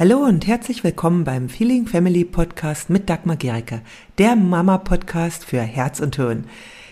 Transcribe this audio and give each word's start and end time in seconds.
Hallo 0.00 0.18
und 0.18 0.46
herzlich 0.46 0.84
willkommen 0.84 1.24
beim 1.24 1.48
Feeling 1.48 1.88
Family 1.88 2.24
Podcast 2.24 2.88
mit 2.88 3.10
Dagmar 3.10 3.34
Gericke, 3.34 3.80
der 4.18 4.36
Mama-Podcast 4.36 5.44
für 5.44 5.60
Herz 5.60 5.98
und 5.98 6.14
Hirn. 6.14 6.48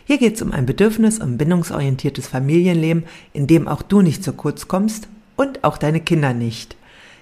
Hier 0.07 0.19
geht 0.19 0.35
es 0.35 0.43
um 0.43 0.51
ein 0.51 0.67
bedürfnis- 0.67 1.23
und 1.23 1.39
bindungsorientiertes 1.39 2.27
Familienleben, 2.27 3.07
in 3.33 3.47
dem 3.47 3.69
auch 3.69 3.83
du 3.83 4.03
nicht 4.03 4.25
zu 4.25 4.33
kurz 4.33 4.67
kommst 4.67 5.07
und 5.37 5.63
auch 5.63 5.79
deine 5.79 6.01
Kinder 6.01 6.35
nicht. 6.35 6.77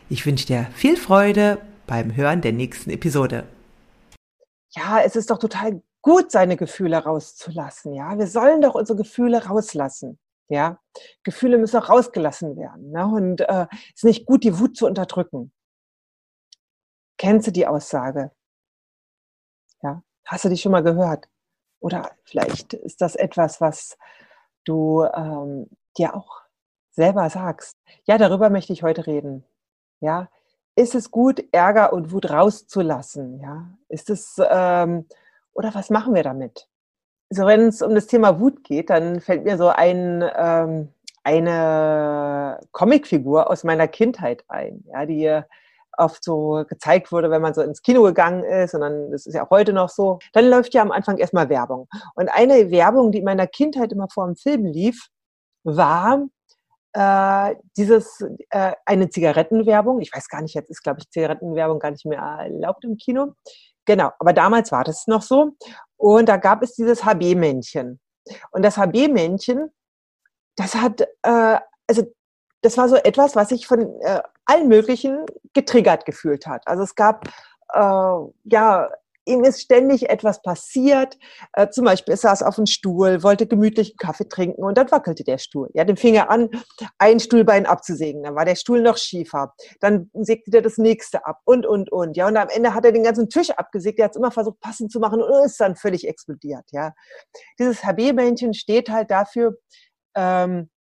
Ich 0.09 0.25
wünsche 0.25 0.47
dir 0.47 0.69
viel 0.75 0.97
Freude 0.97 1.59
beim 1.87 2.17
Hören 2.17 2.41
der 2.41 2.55
nächsten 2.55 2.89
Episode. 2.89 3.45
Ja, 4.71 5.03
es 5.05 5.17
ist 5.17 5.31
doch 5.31 5.39
total 5.39 5.83
gut, 6.01 6.31
seine 6.31 6.57
Gefühle 6.57 6.97
rauszulassen. 6.97 7.93
Ja, 7.93 8.19
wir 8.19 8.27
sollen 8.27 8.63
doch 8.63 8.75
unsere 8.75 8.97
Gefühle 8.97 9.45
rauslassen. 9.45 10.19
Ja, 10.49 10.79
Gefühle 11.25 11.59
müssen 11.59 11.77
auch 11.77 11.91
rausgelassen 11.91 12.57
werden. 12.57 12.91
Ne? 12.91 13.07
Und 13.07 13.43
äh, 13.43 13.67
es 13.67 13.75
äh, 13.75 13.77
ist 13.97 14.05
nicht 14.05 14.25
gut, 14.25 14.45
die 14.45 14.59
Wut 14.59 14.79
zu 14.79 14.87
unterdrücken. 14.87 15.53
Kennst 17.19 17.47
du 17.47 17.53
die 17.53 17.67
Aussage? 17.67 18.31
Ja, 19.83 20.03
hast 20.25 20.45
du 20.45 20.49
die 20.49 20.57
schon 20.57 20.73
mal 20.73 20.83
gehört? 20.83 21.29
Oder 21.81 22.11
vielleicht 22.25 22.75
ist 22.75 23.01
das 23.01 23.15
etwas, 23.15 23.61
was 23.61 23.97
du 24.65 25.05
ähm, 25.05 25.69
dir 25.97 26.15
auch 26.15 26.43
selber 26.91 27.29
sagst. 27.31 27.79
Ja, 28.07 28.19
darüber 28.19 28.51
möchte 28.51 28.73
ich 28.73 28.83
heute 28.83 29.07
reden. 29.07 29.45
Ja, 30.01 30.29
ist 30.77 30.95
es 30.95 31.11
gut, 31.11 31.45
Ärger 31.53 31.93
und 31.93 32.13
Wut 32.13 32.31
rauszulassen? 32.31 33.41
Ja, 33.41 33.69
ist 33.89 34.11
es 34.11 34.37
ähm, 34.39 35.07
oder 35.53 35.75
was 35.75 35.91
machen 35.91 36.15
wir 36.15 36.23
damit? 36.23 36.69
So, 37.31 37.47
wenn 37.47 37.69
es 37.69 37.83
um 37.83 37.95
das 37.95 38.07
Thema 38.07 38.41
Wut 38.41 38.65
geht, 38.65 38.91
dann 38.91 39.21
fällt 39.21 39.45
mir 39.45 39.57
so 39.57 39.69
ein 39.69 40.25
ähm, 40.37 40.93
eine 41.23 42.61
Comicfigur 42.73 43.51
aus 43.51 43.65
meiner 43.65 43.89
Kindheit 43.89 44.45
ein, 44.49 44.85
ja, 44.87 45.07
die 45.07 45.43
oft 45.99 46.25
so 46.25 46.65
gezeigt 46.69 47.13
wurde, 47.13 47.31
wenn 47.31 47.43
man 47.43 47.55
so 47.55 47.63
ins 47.63 47.83
Kino 47.83 48.03
gegangen 48.03 48.45
ist, 48.45 48.73
sondern 48.73 49.11
das 49.11 49.27
ist 49.27 49.35
ja 49.35 49.45
auch 49.47 49.51
heute 49.51 49.73
noch 49.73 49.89
so, 49.89 50.19
dann 50.33 50.49
läuft 50.49 50.75
ja 50.75 50.83
am 50.83 50.93
Anfang 50.93 51.19
erstmal 51.19 51.49
Werbung. 51.49 51.89
Und 52.15 52.29
eine 52.29 52.71
Werbung, 52.71 53.13
die 53.13 53.19
in 53.19 53.25
meiner 53.25 53.47
Kindheit 53.47 53.93
immer 53.93 54.09
vor 54.13 54.27
dem 54.27 54.37
Film 54.37 54.67
lief, 54.67 55.09
war 55.65 56.27
äh, 56.93 57.57
dieses 57.77 58.21
äh, 58.51 58.73
eine 58.87 59.09
Zigarettenwerbung. 59.11 60.01
Ich 60.01 60.15
weiß 60.15 60.29
gar 60.29 60.43
nicht, 60.43 60.55
jetzt 60.55 60.71
ist, 60.71 60.83
glaube 60.83 61.01
ich, 61.01 61.11
Zigarettenwerbung 61.11 61.79
gar 61.79 61.91
nicht 61.91 62.07
mehr 62.07 62.21
erlaubt 62.21 62.85
im 62.85 62.97
Kino. 62.97 63.35
Genau, 63.85 64.13
aber 64.19 64.33
damals 64.33 64.73
war 64.73 64.85
das 64.85 65.07
noch 65.07 65.23
so. 65.23 65.53
Und 65.97 66.29
da 66.29 66.37
gab 66.37 66.63
es 66.63 66.75
dieses 66.75 67.05
HB-Männchen. 67.05 68.01
Und 68.51 68.63
das 68.63 68.77
HB-Männchen, 68.77 69.71
das 70.57 70.75
hat, 70.75 71.03
äh, 71.23 71.59
also 71.87 72.05
das 72.63 72.79
war 72.79 72.89
so 72.89 72.97
etwas, 72.97 73.37
was 73.37 73.51
ich 73.51 73.67
von 73.67 74.01
äh, 74.03 74.23
allen 74.47 74.69
möglichen 74.69 75.25
getriggert 75.53 76.07
gefühlt 76.07 76.47
hat. 76.47 76.67
Also 76.67 76.83
es 76.83 76.95
gab 76.95 77.29
äh, 77.73 78.17
ja 78.45 78.89
ihm 79.27 79.45
ist 79.45 79.61
ständig 79.63 80.09
etwas 80.11 80.43
passiert. 80.43 81.19
Äh, 81.53 81.69
zum 81.71 81.85
Beispiel, 81.85 82.13
er 82.15 82.19
saß 82.19 82.43
auf 82.43 82.59
einem 82.59 82.67
Stuhl, 82.67 83.23
wollte 83.23 83.47
gemütlichen 83.47 83.97
Kaffee 83.97 84.29
trinken 84.29 84.63
und 84.63 84.77
dann 84.77 84.91
wackelte 84.91 85.25
der 85.25 85.39
Stuhl. 85.39 85.71
Ja, 85.75 85.85
dann 85.85 85.97
fing 85.97 86.15
er 86.15 86.31
an, 86.31 86.51
ein 86.99 87.21
Stuhlbein 87.21 87.67
abzusägen. 87.67 88.23
Dann 88.23 88.35
war 88.35 88.45
der 88.45 88.57
Stuhl 88.57 88.83
noch 88.83 88.97
schiefer. 88.97 89.55
Dann 89.81 90.11
sägte 90.15 90.57
er 90.57 90.63
das 90.63 90.79
nächste 90.79 91.27
ab 91.27 91.41
und, 91.45 91.67
und, 91.67 91.91
und. 91.91 92.17
Ja, 92.17 92.29
und 92.29 92.37
am 92.37 92.49
Ende 92.49 92.75
hat 92.75 92.85
er 92.85 92.93
den 92.93 93.05
ganzen 93.05 93.29
Tisch 93.29 93.51
abgesägt. 93.51 93.99
Er 93.99 94.07
hat 94.07 94.13
es 94.13 94.17
immer 94.17 94.31
versucht, 94.31 94.61
passend 94.61 94.93
zu 94.93 95.01
machen 95.01 95.23
und 95.23 95.45
ist 95.45 95.61
dann 95.61 95.77
völlig 95.77 96.07
explodiert. 96.07 96.65
Ja, 96.73 96.93
dieses 97.59 97.85
HB-Männchen 97.85 98.55
steht 98.55 98.91
halt 98.91 99.11
dafür, 99.11 99.57
ähm, 100.15 100.71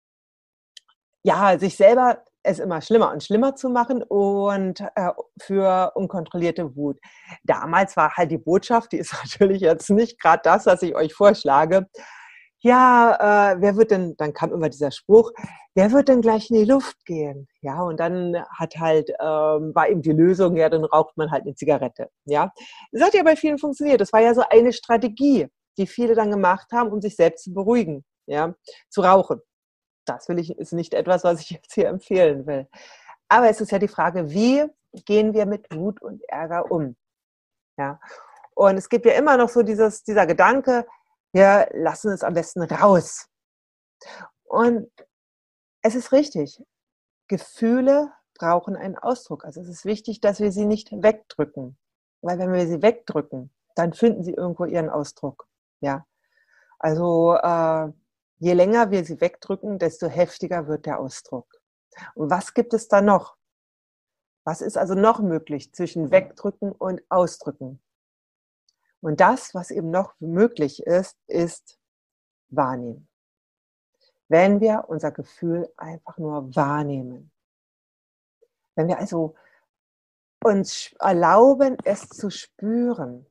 ja, 1.22 1.58
sich 1.58 1.76
selber 1.76 2.22
es 2.44 2.58
immer 2.58 2.80
schlimmer 2.80 3.10
und 3.10 3.24
schlimmer 3.24 3.56
zu 3.56 3.70
machen 3.70 4.02
und 4.02 4.80
äh, 4.80 5.10
für 5.40 5.92
unkontrollierte 5.94 6.76
Wut. 6.76 7.00
Damals 7.42 7.96
war 7.96 8.14
halt 8.14 8.30
die 8.30 8.38
Botschaft, 8.38 8.92
die 8.92 8.98
ist 8.98 9.12
natürlich 9.24 9.62
jetzt 9.62 9.90
nicht 9.90 10.20
gerade 10.20 10.42
das, 10.44 10.66
was 10.66 10.82
ich 10.82 10.94
euch 10.94 11.14
vorschlage. 11.14 11.88
Ja, 12.60 13.52
äh, 13.52 13.60
wer 13.60 13.76
wird 13.76 13.90
denn, 13.90 14.16
dann 14.16 14.32
kam 14.32 14.52
immer 14.52 14.70
dieser 14.70 14.90
Spruch, 14.90 15.32
wer 15.74 15.92
wird 15.92 16.08
denn 16.08 16.22
gleich 16.22 16.50
in 16.50 16.56
die 16.56 16.64
Luft 16.64 17.04
gehen? 17.04 17.46
Ja, 17.60 17.82
und 17.82 18.00
dann 18.00 18.36
hat 18.58 18.76
halt, 18.78 19.10
ähm, 19.10 19.74
war 19.74 19.88
eben 19.88 20.00
die 20.00 20.12
Lösung, 20.12 20.56
ja, 20.56 20.70
dann 20.70 20.84
raucht 20.84 21.16
man 21.16 21.30
halt 21.30 21.42
eine 21.42 21.54
Zigarette. 21.54 22.08
Ja, 22.24 22.52
das 22.92 23.02
hat 23.02 23.14
ja 23.14 23.22
bei 23.22 23.36
vielen 23.36 23.58
funktioniert. 23.58 24.00
Das 24.00 24.12
war 24.14 24.20
ja 24.20 24.34
so 24.34 24.42
eine 24.48 24.72
Strategie, 24.72 25.48
die 25.76 25.86
viele 25.86 26.14
dann 26.14 26.30
gemacht 26.30 26.68
haben, 26.72 26.90
um 26.90 27.02
sich 27.02 27.16
selbst 27.16 27.44
zu 27.44 27.52
beruhigen, 27.52 28.04
ja, 28.26 28.54
zu 28.88 29.02
rauchen 29.02 29.40
das 30.04 30.28
will 30.28 30.38
ich, 30.38 30.58
ist 30.58 30.72
nicht 30.72 30.94
etwas, 30.94 31.24
was 31.24 31.40
ich 31.40 31.50
jetzt 31.50 31.74
hier 31.74 31.88
empfehlen 31.88 32.46
will. 32.46 32.68
Aber 33.28 33.48
es 33.48 33.60
ist 33.60 33.72
ja 33.72 33.78
die 33.78 33.88
Frage, 33.88 34.30
wie 34.30 34.64
gehen 35.04 35.34
wir 35.34 35.46
mit 35.46 35.74
Wut 35.74 36.00
und 36.02 36.22
Ärger 36.28 36.70
um? 36.70 36.96
Ja. 37.76 38.00
Und 38.54 38.76
es 38.76 38.88
gibt 38.88 39.06
ja 39.06 39.12
immer 39.12 39.36
noch 39.36 39.48
so 39.48 39.62
dieses, 39.62 40.04
dieser 40.04 40.26
Gedanke, 40.26 40.86
wir 41.32 41.68
lassen 41.72 42.12
es 42.12 42.22
am 42.22 42.34
besten 42.34 42.62
raus. 42.62 43.28
Und 44.44 44.88
es 45.82 45.94
ist 45.94 46.12
richtig. 46.12 46.62
Gefühle 47.26 48.12
brauchen 48.34 48.76
einen 48.76 48.96
Ausdruck. 48.96 49.44
Also 49.44 49.60
es 49.60 49.68
ist 49.68 49.84
wichtig, 49.84 50.20
dass 50.20 50.40
wir 50.40 50.52
sie 50.52 50.66
nicht 50.66 50.92
wegdrücken. 50.92 51.76
Weil 52.22 52.38
wenn 52.38 52.52
wir 52.52 52.66
sie 52.66 52.82
wegdrücken, 52.82 53.50
dann 53.74 53.92
finden 53.92 54.22
sie 54.22 54.34
irgendwo 54.34 54.64
ihren 54.64 54.90
Ausdruck. 54.90 55.48
Ja. 55.80 56.06
Also 56.78 57.34
äh, 57.34 57.92
Je 58.44 58.52
länger 58.52 58.90
wir 58.90 59.06
sie 59.06 59.22
wegdrücken, 59.22 59.78
desto 59.78 60.06
heftiger 60.06 60.68
wird 60.68 60.84
der 60.84 61.00
Ausdruck. 61.00 61.62
Und 62.14 62.28
was 62.28 62.52
gibt 62.52 62.74
es 62.74 62.88
da 62.88 63.00
noch? 63.00 63.38
Was 64.44 64.60
ist 64.60 64.76
also 64.76 64.92
noch 64.92 65.20
möglich 65.20 65.72
zwischen 65.72 66.10
wegdrücken 66.10 66.70
und 66.72 67.00
ausdrücken? 67.08 67.82
Und 69.00 69.20
das, 69.20 69.54
was 69.54 69.70
eben 69.70 69.90
noch 69.90 70.14
möglich 70.20 70.82
ist, 70.82 71.16
ist 71.26 71.78
wahrnehmen. 72.50 73.08
Wenn 74.28 74.60
wir 74.60 74.84
unser 74.88 75.10
Gefühl 75.10 75.72
einfach 75.78 76.18
nur 76.18 76.54
wahrnehmen. 76.54 77.32
Wenn 78.74 78.88
wir 78.88 78.98
also 78.98 79.36
uns 80.44 80.94
erlauben, 81.00 81.78
es 81.84 82.10
zu 82.10 82.28
spüren. 82.28 83.24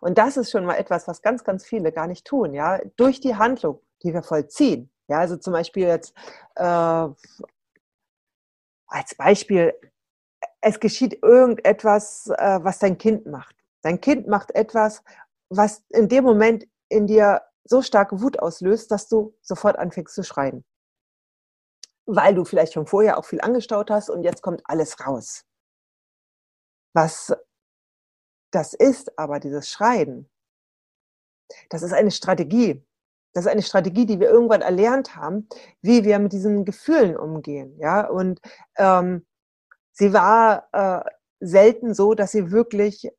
Und 0.00 0.16
das 0.16 0.38
ist 0.38 0.50
schon 0.50 0.64
mal 0.64 0.76
etwas, 0.76 1.06
was 1.06 1.20
ganz, 1.20 1.44
ganz 1.44 1.66
viele 1.66 1.92
gar 1.92 2.06
nicht 2.06 2.26
tun, 2.26 2.54
ja. 2.54 2.80
Durch 2.96 3.20
die 3.20 3.36
Handlung 3.36 3.82
die 4.02 4.12
wir 4.12 4.22
vollziehen. 4.22 4.90
Ja, 5.08 5.18
also 5.18 5.36
zum 5.36 5.52
Beispiel 5.52 5.86
jetzt 5.86 6.14
äh, 6.56 6.62
als 8.86 9.14
Beispiel, 9.16 9.74
es 10.60 10.78
geschieht 10.80 11.22
irgendetwas, 11.22 12.28
äh, 12.28 12.60
was 12.62 12.78
dein 12.78 12.98
Kind 12.98 13.26
macht. 13.26 13.56
Dein 13.82 14.00
Kind 14.00 14.28
macht 14.28 14.54
etwas, 14.54 15.02
was 15.48 15.82
in 15.88 16.08
dem 16.08 16.24
Moment 16.24 16.66
in 16.88 17.06
dir 17.06 17.42
so 17.64 17.82
starke 17.82 18.20
Wut 18.20 18.38
auslöst, 18.38 18.90
dass 18.90 19.08
du 19.08 19.36
sofort 19.40 19.78
anfängst 19.78 20.14
zu 20.14 20.22
schreien. 20.22 20.64
Weil 22.06 22.34
du 22.34 22.44
vielleicht 22.44 22.74
schon 22.74 22.86
vorher 22.86 23.18
auch 23.18 23.24
viel 23.24 23.40
angestaut 23.40 23.90
hast 23.90 24.10
und 24.10 24.22
jetzt 24.22 24.42
kommt 24.42 24.62
alles 24.64 25.00
raus. 25.06 25.44
Was 26.94 27.32
das 28.52 28.74
ist 28.74 29.18
aber, 29.18 29.40
dieses 29.40 29.70
Schreien, 29.70 30.30
das 31.70 31.82
ist 31.82 31.92
eine 31.92 32.10
Strategie. 32.10 32.84
Das 33.32 33.46
ist 33.46 33.50
eine 33.50 33.62
Strategie, 33.62 34.06
die 34.06 34.20
wir 34.20 34.28
irgendwann 34.28 34.62
erlernt 34.62 35.16
haben, 35.16 35.48
wie 35.80 36.04
wir 36.04 36.18
mit 36.18 36.32
diesen 36.32 36.64
Gefühlen 36.64 37.16
umgehen. 37.16 37.76
Ja, 37.78 38.06
und 38.08 38.40
ähm, 38.76 39.26
sie 39.92 40.12
war 40.12 40.68
äh, 40.72 41.10
selten 41.40 41.94
so, 41.94 42.14
dass 42.14 42.32
sie 42.32 42.50
wirklich 42.50 43.10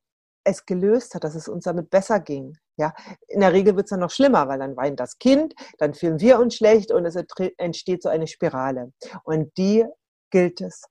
es 0.44 0.66
gelöst 0.66 1.16
hat, 1.16 1.24
dass 1.24 1.36
es 1.36 1.48
uns 1.48 1.64
damit 1.66 1.90
besser 1.90 2.20
ging. 2.20 2.58
Ja, 2.76 2.94
in 3.28 3.42
der 3.42 3.54
Regel 3.54 3.76
wird 3.76 3.86
es 3.86 3.92
dann 3.92 4.00
noch 4.00 4.10
schlimmer, 4.10 4.48
weil 4.48 4.60
dann 4.60 4.76
weint 4.76 5.00
das 5.00 5.20
Kind, 5.20 5.54
dann 5.78 5.94
fühlen 5.94 6.20
wir 6.20 6.40
uns 6.40 6.56
schlecht 6.56 6.92
und 6.92 7.06
es 7.06 7.16
entsteht 7.58 8.02
so 8.02 8.10
eine 8.10 8.28
Spirale. 8.28 8.92
Und 9.24 9.56
die 9.58 9.86
gilt 10.32 10.60
es 10.60 10.84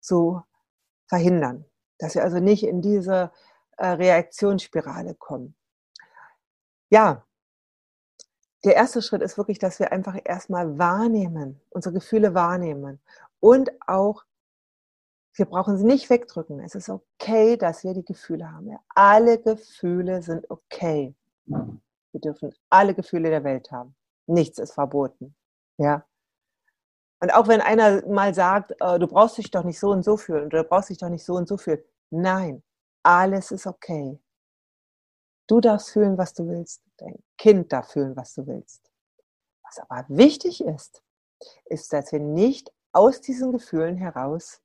zu 0.00 0.40
verhindern, 1.06 1.66
dass 1.98 2.14
wir 2.14 2.22
also 2.22 2.38
nicht 2.38 2.64
in 2.64 2.80
diese 2.80 3.30
äh, 3.76 3.88
Reaktionsspirale 3.88 5.14
kommen. 5.16 5.54
Ja, 6.88 7.25
der 8.66 8.74
erste 8.74 9.00
Schritt 9.00 9.22
ist 9.22 9.38
wirklich, 9.38 9.60
dass 9.60 9.78
wir 9.78 9.92
einfach 9.92 10.18
erstmal 10.24 10.76
wahrnehmen, 10.76 11.60
unsere 11.70 11.94
Gefühle 11.94 12.34
wahrnehmen 12.34 13.00
und 13.38 13.70
auch, 13.86 14.24
wir 15.34 15.46
brauchen 15.46 15.78
sie 15.78 15.84
nicht 15.84 16.10
wegdrücken. 16.10 16.58
Es 16.60 16.74
ist 16.74 16.88
okay, 16.88 17.56
dass 17.56 17.84
wir 17.84 17.94
die 17.94 18.04
Gefühle 18.04 18.50
haben. 18.50 18.76
Alle 18.94 19.38
Gefühle 19.38 20.22
sind 20.22 20.50
okay. 20.50 21.14
Wir 21.44 22.20
dürfen 22.20 22.52
alle 22.70 22.94
Gefühle 22.94 23.30
der 23.30 23.44
Welt 23.44 23.70
haben. 23.70 23.94
Nichts 24.26 24.58
ist 24.58 24.72
verboten. 24.72 25.36
Ja. 25.78 26.04
Und 27.20 27.32
auch 27.34 27.46
wenn 27.46 27.60
einer 27.60 28.04
mal 28.08 28.34
sagt, 28.34 28.72
äh, 28.80 28.98
du 28.98 29.06
brauchst 29.06 29.38
dich 29.38 29.50
doch 29.50 29.62
nicht 29.62 29.78
so 29.78 29.90
und 29.90 30.02
so 30.02 30.16
fühlen 30.16 30.46
oder 30.46 30.64
du 30.64 30.68
brauchst 30.68 30.90
dich 30.90 30.98
doch 30.98 31.08
nicht 31.08 31.24
so 31.24 31.34
und 31.34 31.46
so 31.46 31.56
fühlen. 31.56 31.82
Nein, 32.10 32.62
alles 33.04 33.52
ist 33.52 33.66
okay. 33.66 34.18
Du 35.46 35.60
darfst 35.60 35.90
fühlen, 35.90 36.18
was 36.18 36.34
du 36.34 36.48
willst. 36.48 36.82
Dein 36.96 37.22
Kind 37.38 37.72
darf 37.72 37.92
fühlen, 37.92 38.16
was 38.16 38.34
du 38.34 38.46
willst. 38.46 38.90
Was 39.62 39.78
aber 39.88 40.04
wichtig 40.08 40.62
ist, 40.64 41.02
ist, 41.66 41.92
dass 41.92 42.12
wir 42.12 42.20
nicht 42.20 42.72
aus 42.92 43.20
diesen 43.20 43.52
Gefühlen 43.52 43.96
heraus 43.96 44.60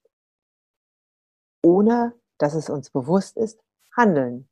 ohne 1.63 2.19
dass 2.37 2.53
es 2.53 2.69
uns 2.69 2.89
bewusst 2.89 3.37
ist, 3.37 3.59
handeln. 3.95 4.49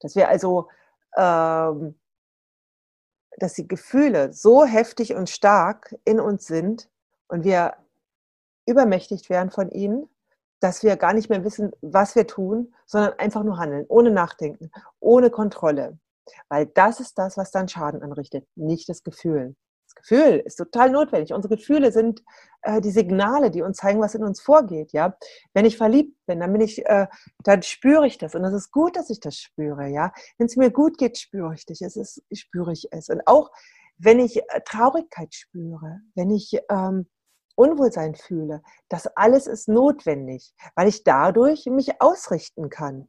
Dass 0.00 0.16
wir 0.16 0.28
also, 0.28 0.68
ähm, 1.16 1.98
dass 3.38 3.54
die 3.54 3.68
Gefühle 3.68 4.32
so 4.32 4.64
heftig 4.64 5.14
und 5.14 5.30
stark 5.30 5.94
in 6.04 6.20
uns 6.20 6.46
sind 6.46 6.90
und 7.28 7.44
wir 7.44 7.76
übermächtigt 8.66 9.30
werden 9.30 9.50
von 9.50 9.70
ihnen, 9.70 10.08
dass 10.62 10.82
wir 10.84 10.96
gar 10.96 11.12
nicht 11.12 11.28
mehr 11.28 11.44
wissen, 11.44 11.72
was 11.80 12.14
wir 12.14 12.26
tun, 12.26 12.72
sondern 12.86 13.18
einfach 13.18 13.42
nur 13.42 13.58
handeln, 13.58 13.84
ohne 13.88 14.10
Nachdenken, 14.10 14.70
ohne 15.00 15.30
Kontrolle. 15.30 15.98
Weil 16.48 16.66
das 16.66 17.00
ist 17.00 17.18
das, 17.18 17.36
was 17.36 17.50
dann 17.50 17.68
Schaden 17.68 18.02
anrichtet, 18.02 18.46
nicht 18.54 18.88
das 18.88 19.02
Gefühl. 19.02 19.56
Das 19.86 19.94
Gefühl 19.96 20.42
ist 20.44 20.56
total 20.56 20.90
notwendig. 20.90 21.34
Unsere 21.34 21.56
Gefühle 21.56 21.90
sind 21.92 22.22
äh, 22.62 22.80
die 22.80 22.92
Signale, 22.92 23.50
die 23.50 23.62
uns 23.62 23.78
zeigen, 23.78 24.00
was 24.00 24.14
in 24.14 24.24
uns 24.24 24.40
vorgeht. 24.40 24.92
Ja, 24.92 25.16
wenn 25.52 25.66
ich 25.66 25.76
verliebt 25.76 26.16
bin, 26.26 26.40
dann 26.40 26.52
bin 26.52 26.62
ich, 26.62 26.86
äh, 26.86 27.08
dann 27.42 27.62
spüre 27.62 28.06
ich 28.06 28.16
das 28.16 28.34
und 28.34 28.44
es 28.44 28.54
ist 28.54 28.70
gut, 28.70 28.96
dass 28.96 29.10
ich 29.10 29.20
das 29.20 29.36
spüre. 29.36 29.88
Ja, 29.88 30.12
wenn 30.38 30.46
es 30.46 30.56
mir 30.56 30.70
gut 30.70 30.96
geht, 30.96 31.18
spüre 31.18 31.54
ich 31.54 31.66
dich. 31.66 31.82
Es 31.82 31.96
ist, 31.96 32.22
spüre 32.32 32.72
ich 32.72 32.86
es. 32.92 33.08
Und 33.08 33.26
auch 33.26 33.50
wenn 33.98 34.20
ich 34.20 34.38
äh, 34.38 34.60
Traurigkeit 34.64 35.34
spüre, 35.34 36.00
wenn 36.14 36.30
ich 36.30 36.58
ähm, 36.70 37.06
Unwohlsein 37.54 38.14
fühle, 38.14 38.62
das 38.88 39.06
alles 39.08 39.46
ist 39.46 39.68
notwendig, 39.68 40.54
weil 40.74 40.88
ich 40.88 41.04
dadurch 41.04 41.66
mich 41.66 42.00
ausrichten 42.00 42.70
kann. 42.70 43.08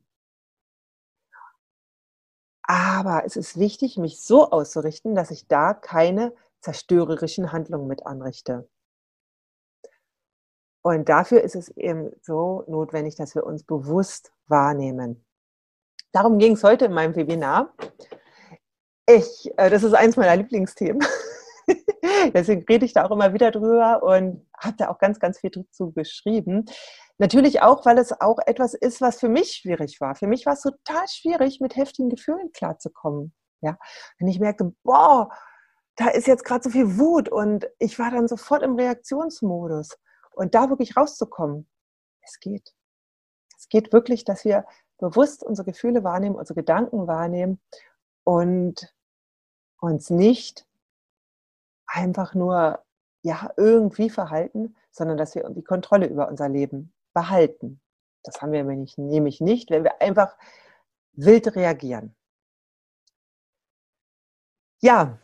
Aber 2.64 3.26
es 3.26 3.36
ist 3.36 3.60
wichtig, 3.60 3.98
mich 3.98 4.22
so 4.22 4.50
auszurichten, 4.50 5.16
dass 5.16 5.32
ich 5.32 5.48
da 5.48 5.74
keine 5.74 6.34
zerstörerischen 6.62 7.52
Handlungen 7.52 7.88
mit 7.88 8.06
anrichte. 8.06 8.70
Und 10.82 11.08
dafür 11.08 11.42
ist 11.42 11.56
es 11.56 11.70
eben 11.70 12.12
so 12.22 12.64
notwendig, 12.68 13.16
dass 13.16 13.36
wir 13.36 13.46
uns 13.46 13.64
bewusst 13.64 14.34
wahrnehmen. 14.48 15.26
Darum 16.12 16.38
ging 16.38 16.54
es 16.54 16.64
heute 16.64 16.86
in 16.86 16.94
meinem 16.94 17.16
Webinar. 17.16 17.74
Ich, 19.08 19.52
äh, 19.58 19.70
das 19.70 19.84
ist 19.84 19.94
eins 19.94 20.16
meiner 20.16 20.36
Lieblingsthemen. 20.36 21.06
Deswegen 22.34 22.66
rede 22.68 22.86
ich 22.86 22.94
da 22.94 23.06
auch 23.06 23.12
immer 23.12 23.34
wieder 23.34 23.52
drüber 23.52 24.04
und 24.04 24.46
habe 24.58 24.76
da 24.78 24.90
auch 24.90 25.00
ganz, 25.00 25.20
ganz 25.20 25.40
viel 25.40 25.52
dazu 25.52 25.92
geschrieben. 25.94 26.66
Natürlich 27.18 27.62
auch, 27.62 27.86
weil 27.86 27.98
es 27.98 28.20
auch 28.20 28.40
etwas 28.46 28.74
ist, 28.74 29.00
was 29.00 29.20
für 29.20 29.30
mich 29.30 29.54
schwierig 29.54 30.02
war. 30.02 30.16
Für 30.16 30.28
mich 30.28 30.46
war 30.46 30.54
es 30.54 30.62
total 30.62 31.08
schwierig, 31.08 31.62
mit 31.62 31.76
heftigen 31.76 32.10
Gefühlen 32.10 32.52
klarzukommen. 32.52 33.34
Ja, 33.62 33.78
wenn 34.20 34.28
ich 34.28 34.40
merkte, 34.40 34.74
boah, 34.84 35.30
da 35.96 36.10
ist 36.10 36.28
jetzt 36.28 36.44
gerade 36.44 36.64
so 36.64 36.70
viel 36.70 36.98
Wut 36.98 37.30
und 37.30 37.68
ich 37.80 37.98
war 38.00 38.12
dann 38.12 38.28
sofort 38.28 38.64
im 38.64 38.76
Reaktionsmodus. 38.76 39.98
Und 40.36 40.56
da 40.56 40.70
wirklich 40.70 40.98
rauszukommen, 40.98 41.70
es 42.24 42.40
geht. 42.40 42.74
Es 43.58 43.70
geht 43.70 43.94
wirklich, 43.94 44.26
dass 44.26 44.44
wir 44.44 44.66
bewusst 44.98 45.44
unsere 45.44 45.72
Gefühle 45.72 46.04
wahrnehmen, 46.04 46.36
unsere 46.36 46.60
Gedanken 46.60 47.08
wahrnehmen 47.08 47.62
und 48.24 48.94
uns 49.80 50.10
nicht 50.10 50.66
einfach 51.88 52.36
nur 52.36 52.84
ja 53.24 53.52
irgendwie 53.58 54.10
verhalten, 54.10 54.76
sondern 54.92 55.18
dass 55.18 55.36
wir 55.36 55.50
die 55.50 55.64
Kontrolle 55.64 56.08
über 56.08 56.28
unser 56.28 56.50
Leben 56.50 56.94
behalten. 57.14 57.82
Das 58.24 58.42
haben 58.42 58.52
wir 58.52 58.64
nämlich, 58.64 58.98
nämlich 58.98 59.42
nicht, 59.42 59.70
wenn 59.72 59.84
wir 59.84 60.02
einfach 60.02 60.36
wild 61.14 61.56
reagieren. 61.56 62.16
Ja, 64.82 65.18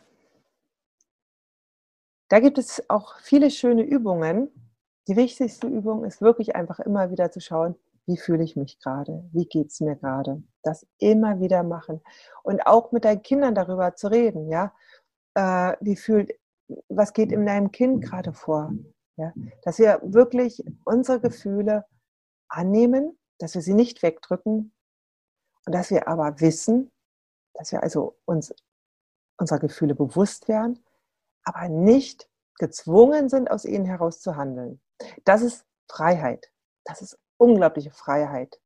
da 2.28 2.38
gibt 2.40 2.58
es 2.58 2.88
auch 2.88 3.18
viele 3.20 3.50
schöne 3.50 3.82
Übungen. 3.82 4.48
Die 5.08 5.16
wichtigste 5.16 5.66
Übung 5.66 6.04
ist 6.04 6.22
wirklich 6.22 6.54
einfach 6.54 6.78
immer 6.78 7.10
wieder 7.10 7.32
zu 7.32 7.40
schauen, 7.40 7.74
wie 8.06 8.16
fühle 8.16 8.44
ich 8.44 8.56
mich 8.56 8.78
gerade, 8.78 9.28
wie 9.32 9.46
geht 9.46 9.68
es 9.70 9.80
mir 9.80 9.96
gerade. 9.96 10.42
Das 10.62 10.86
immer 10.98 11.40
wieder 11.40 11.62
machen 11.62 12.00
und 12.42 12.66
auch 12.66 12.92
mit 12.92 13.04
deinen 13.04 13.22
Kindern 13.22 13.54
darüber 13.54 13.94
zu 13.96 14.10
reden, 14.10 14.48
ja. 14.48 14.72
Äh, 15.34 15.76
wie 15.80 15.96
fühlt, 15.96 16.32
was 16.88 17.12
geht 17.12 17.32
in 17.32 17.46
deinem 17.46 17.70
Kind 17.70 18.04
gerade 18.04 18.32
vor? 18.32 18.72
Ja? 19.16 19.32
Dass 19.62 19.78
wir 19.78 20.00
wirklich 20.02 20.64
unsere 20.84 21.20
Gefühle 21.20 21.84
annehmen, 22.48 23.18
dass 23.38 23.54
wir 23.54 23.62
sie 23.62 23.74
nicht 23.74 24.02
wegdrücken 24.02 24.72
und 25.66 25.74
dass 25.74 25.90
wir 25.90 26.08
aber 26.08 26.40
wissen, 26.40 26.90
dass 27.54 27.72
wir 27.72 27.82
also 27.82 28.16
uns 28.24 28.54
unserer 29.38 29.58
Gefühle 29.58 29.94
bewusst 29.94 30.48
werden 30.48 30.84
aber 31.44 31.68
nicht 31.68 32.28
gezwungen 32.58 33.28
sind, 33.28 33.50
aus 33.50 33.64
ihnen 33.64 33.84
heraus 33.84 34.20
zu 34.20 34.36
handeln. 34.36 34.80
Das 35.24 35.42
ist 35.42 35.64
Freiheit. 35.88 36.52
Das 36.84 37.02
ist 37.02 37.18
unglaubliche 37.38 37.90
Freiheit. 37.90 38.60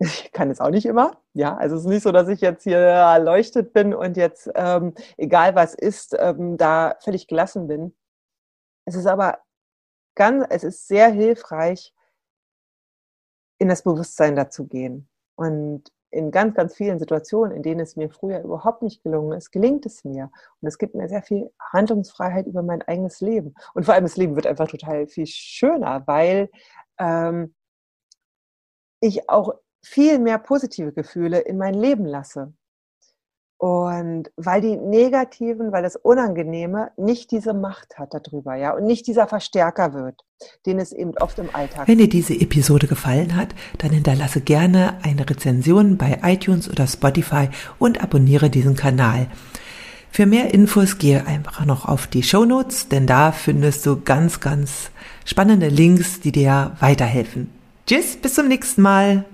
Ich 0.00 0.30
kann 0.32 0.50
es 0.50 0.60
auch 0.60 0.70
nicht 0.70 0.86
immer. 0.86 1.20
Ja, 1.32 1.56
also 1.56 1.74
es 1.74 1.82
ist 1.82 1.88
nicht 1.88 2.02
so, 2.04 2.12
dass 2.12 2.28
ich 2.28 2.40
jetzt 2.40 2.62
hier 2.62 2.78
erleuchtet 2.78 3.72
bin 3.72 3.94
und 3.94 4.16
jetzt, 4.16 4.48
ähm, 4.54 4.94
egal 5.16 5.56
was 5.56 5.74
ist, 5.74 6.16
ähm, 6.18 6.56
da 6.56 6.96
völlig 7.00 7.26
gelassen 7.26 7.66
bin. 7.66 7.96
Es 8.84 8.94
ist 8.94 9.06
aber 9.06 9.38
ganz, 10.14 10.46
es 10.50 10.62
ist 10.64 10.86
sehr 10.86 11.08
hilfreich, 11.08 11.92
in 13.58 13.68
das 13.68 13.82
Bewusstsein 13.82 14.36
dazu 14.36 14.66
gehen. 14.66 15.08
Und 15.34 15.90
in 16.10 16.30
ganz, 16.30 16.54
ganz 16.54 16.74
vielen 16.74 16.98
Situationen, 16.98 17.54
in 17.54 17.62
denen 17.62 17.80
es 17.80 17.96
mir 17.96 18.08
früher 18.08 18.40
überhaupt 18.40 18.82
nicht 18.82 19.02
gelungen 19.02 19.36
ist, 19.36 19.50
gelingt 19.50 19.84
es 19.84 20.04
mir. 20.04 20.30
Und 20.60 20.68
es 20.68 20.78
gibt 20.78 20.94
mir 20.94 21.08
sehr 21.08 21.22
viel 21.22 21.52
Handlungsfreiheit 21.60 22.46
über 22.46 22.62
mein 22.62 22.82
eigenes 22.82 23.20
Leben. 23.20 23.54
Und 23.74 23.84
vor 23.84 23.94
allem 23.94 24.04
das 24.04 24.16
Leben 24.16 24.36
wird 24.36 24.46
einfach 24.46 24.68
total 24.68 25.06
viel 25.06 25.26
schöner, 25.26 26.06
weil 26.06 26.50
ähm, 26.98 27.54
ich 29.00 29.28
auch 29.28 29.54
viel 29.82 30.18
mehr 30.18 30.38
positive 30.38 30.92
Gefühle 30.92 31.38
in 31.38 31.58
mein 31.58 31.74
Leben 31.74 32.04
lasse. 32.04 32.52
Und 33.60 34.30
weil 34.36 34.60
die 34.60 34.76
negativen, 34.76 35.72
weil 35.72 35.82
das 35.82 35.96
Unangenehme 35.96 36.92
nicht 36.96 37.32
diese 37.32 37.54
Macht 37.54 37.98
hat 37.98 38.14
darüber, 38.14 38.54
ja, 38.54 38.72
und 38.72 38.84
nicht 38.84 39.08
dieser 39.08 39.26
Verstärker 39.26 39.94
wird, 39.94 40.24
den 40.64 40.78
es 40.78 40.92
eben 40.92 41.18
oft 41.18 41.40
im 41.40 41.52
Alltag. 41.52 41.88
Wenn 41.88 41.98
dir 41.98 42.08
diese 42.08 42.34
Episode 42.34 42.86
gefallen 42.86 43.34
hat, 43.34 43.48
dann 43.78 43.90
hinterlasse 43.90 44.42
gerne 44.42 44.98
eine 45.02 45.28
Rezension 45.28 45.96
bei 45.96 46.20
iTunes 46.22 46.70
oder 46.70 46.86
Spotify 46.86 47.48
und 47.80 48.00
abonniere 48.00 48.48
diesen 48.48 48.76
Kanal. 48.76 49.26
Für 50.12 50.26
mehr 50.26 50.54
Infos 50.54 50.98
gehe 50.98 51.26
einfach 51.26 51.64
noch 51.64 51.84
auf 51.84 52.06
die 52.06 52.22
Show 52.22 52.44
Notes, 52.44 52.88
denn 52.88 53.08
da 53.08 53.32
findest 53.32 53.84
du 53.86 54.00
ganz, 54.00 54.38
ganz 54.38 54.90
spannende 55.24 55.68
Links, 55.68 56.20
die 56.20 56.30
dir 56.30 56.76
weiterhelfen. 56.78 57.50
Tschüss, 57.88 58.16
bis 58.16 58.34
zum 58.34 58.46
nächsten 58.46 58.82
Mal. 58.82 59.24